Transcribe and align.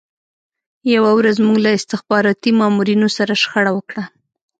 یوه 0.93 1.11
ورځ 1.17 1.35
موږ 1.45 1.57
له 1.65 1.69
استخباراتي 1.77 2.51
مامورینو 2.59 3.07
سره 3.17 3.33
شخړه 3.43 3.71
وکړه 3.73 4.03